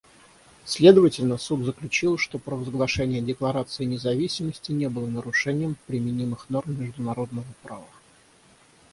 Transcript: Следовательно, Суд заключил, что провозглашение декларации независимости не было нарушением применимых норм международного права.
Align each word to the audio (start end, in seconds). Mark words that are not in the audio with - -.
Следовательно, 0.65 1.37
Суд 1.37 1.63
заключил, 1.63 2.17
что 2.17 2.39
провозглашение 2.39 3.21
декларации 3.21 3.85
независимости 3.85 4.71
не 4.71 4.89
было 4.89 5.05
нарушением 5.05 5.75
применимых 5.85 6.49
норм 6.49 6.81
международного 6.83 7.53
права. 7.61 7.85